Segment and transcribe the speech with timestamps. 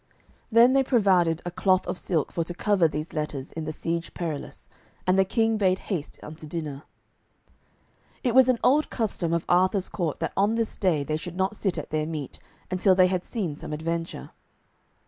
[0.51, 4.15] Then they provided a cloth of silk for to cover these letters in the Siege
[4.15, 4.67] Perilous,
[5.05, 6.81] and the King bade haste unto dinner.
[8.23, 11.55] It was an old custom of Arthur's court that on this day they should not
[11.55, 12.39] sit at their meat
[12.71, 14.31] until they had seen some adventure.